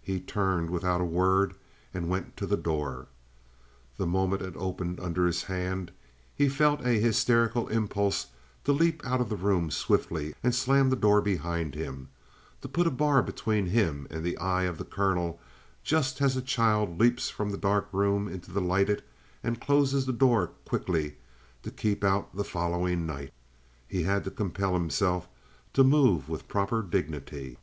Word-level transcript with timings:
He 0.00 0.20
turned 0.20 0.70
without 0.70 1.00
a 1.00 1.04
word 1.04 1.54
and 1.92 2.08
went 2.08 2.36
to 2.36 2.46
the 2.46 2.56
door. 2.56 3.08
The 3.96 4.06
moment 4.06 4.40
it 4.40 4.54
opened 4.56 5.00
under 5.00 5.26
his 5.26 5.42
hand, 5.42 5.90
he 6.36 6.48
felt 6.48 6.82
a 6.86 6.92
hysterical 7.00 7.66
impulse 7.66 8.28
to 8.62 8.70
leap 8.72 9.04
out 9.04 9.20
of 9.20 9.28
the 9.28 9.34
room 9.34 9.72
swiftly 9.72 10.36
and 10.40 10.54
slam 10.54 10.88
the 10.88 10.94
door 10.94 11.20
behind 11.20 11.74
him 11.74 12.10
to 12.60 12.68
put 12.68 12.86
a 12.86 12.92
bar 12.92 13.24
between 13.24 13.66
him 13.66 14.06
and 14.08 14.22
the 14.22 14.38
eye 14.38 14.66
of 14.70 14.78
the 14.78 14.84
colonel, 14.84 15.40
just 15.82 16.20
as 16.22 16.36
a 16.36 16.42
child 16.42 17.00
leaps 17.00 17.28
from 17.28 17.50
the 17.50 17.58
dark 17.58 17.88
room 17.90 18.28
into 18.28 18.52
the 18.52 18.60
lighted 18.62 19.02
and 19.42 19.60
closes 19.60 20.06
the 20.06 20.12
door 20.12 20.52
quickly 20.64 21.16
to 21.64 21.72
keep 21.72 22.04
out 22.04 22.36
the 22.36 22.44
following 22.44 23.04
night. 23.04 23.34
He 23.88 24.04
had 24.04 24.22
to 24.22 24.30
compel 24.30 24.74
himself 24.74 25.26
to 25.72 25.82
move 25.82 26.28
with 26.28 26.46
proper 26.46 26.82
dignity. 26.82 27.58